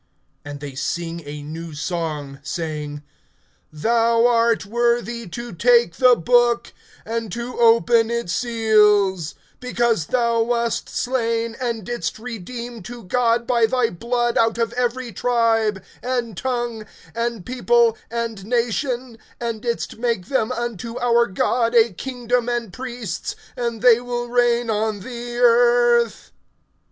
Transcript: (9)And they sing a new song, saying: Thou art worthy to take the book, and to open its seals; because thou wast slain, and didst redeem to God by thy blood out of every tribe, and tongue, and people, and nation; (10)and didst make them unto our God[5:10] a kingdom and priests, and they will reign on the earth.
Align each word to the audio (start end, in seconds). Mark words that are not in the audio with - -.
(9)And 0.47 0.61
they 0.61 0.73
sing 0.73 1.21
a 1.27 1.43
new 1.43 1.75
song, 1.75 2.39
saying: 2.41 3.03
Thou 3.71 4.25
art 4.25 4.65
worthy 4.65 5.27
to 5.29 5.53
take 5.53 5.97
the 5.97 6.15
book, 6.15 6.73
and 7.05 7.31
to 7.33 7.59
open 7.59 8.09
its 8.09 8.33
seals; 8.33 9.35
because 9.59 10.07
thou 10.07 10.41
wast 10.41 10.89
slain, 10.89 11.55
and 11.61 11.85
didst 11.85 12.17
redeem 12.17 12.81
to 12.81 13.03
God 13.03 13.45
by 13.45 13.67
thy 13.67 13.91
blood 13.91 14.39
out 14.39 14.57
of 14.57 14.73
every 14.73 15.11
tribe, 15.11 15.83
and 16.01 16.35
tongue, 16.35 16.87
and 17.13 17.45
people, 17.45 17.95
and 18.09 18.43
nation; 18.43 19.19
(10)and 19.39 19.61
didst 19.61 19.97
make 19.99 20.29
them 20.29 20.51
unto 20.51 20.97
our 20.99 21.27
God[5:10] 21.31 21.85
a 21.85 21.93
kingdom 21.93 22.49
and 22.49 22.73
priests, 22.73 23.35
and 23.55 23.83
they 23.83 24.01
will 24.01 24.29
reign 24.29 24.67
on 24.67 25.01
the 25.01 25.37
earth. 25.37 26.31